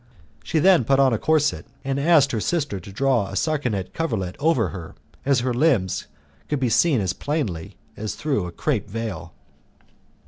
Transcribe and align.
She 0.43 0.57
then 0.57 0.83
put 0.83 0.99
on 0.99 1.13
a 1.13 1.19
corset 1.19 1.67
and 1.83 1.99
asked 1.99 2.31
her 2.31 2.39
sister 2.39 2.79
to 2.79 2.91
draw 2.91 3.27
a 3.27 3.35
sarcenet 3.35 3.93
coverlet 3.93 4.35
over 4.39 4.69
her, 4.69 4.95
as 5.27 5.41
her 5.41 5.53
limbs 5.53 6.07
could 6.49 6.59
be 6.59 6.69
seen 6.69 6.99
as 6.99 7.13
plainly 7.13 7.77
as 7.95 8.15
through 8.15 8.47
a 8.47 8.51
crape 8.51 8.89
veil. 8.89 9.31